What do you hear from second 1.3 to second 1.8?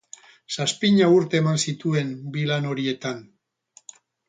eman